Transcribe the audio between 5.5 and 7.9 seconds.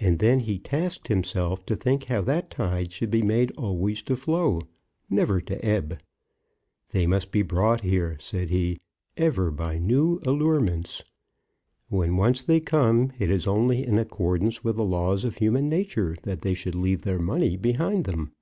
ebb. "They must be brought